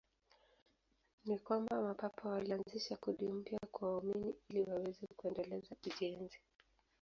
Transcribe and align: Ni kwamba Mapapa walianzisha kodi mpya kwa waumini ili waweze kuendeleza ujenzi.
Ni 1.25 1.39
kwamba 1.39 1.81
Mapapa 1.81 2.29
walianzisha 2.29 2.95
kodi 2.95 3.27
mpya 3.29 3.59
kwa 3.71 3.91
waumini 3.91 4.33
ili 4.49 4.61
waweze 4.63 5.07
kuendeleza 5.15 5.75
ujenzi. 5.85 6.39